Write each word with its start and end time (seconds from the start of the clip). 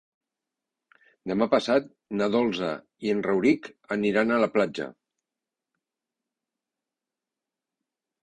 Demà 1.31 1.47
passat 1.51 1.83
na 2.21 2.29
Dolça 2.35 2.69
i 3.07 3.11
en 3.15 3.21
Rauric 3.27 3.69
aniran 3.97 4.33
a 4.33 4.39
la 4.45 4.49
platja. 4.55 4.87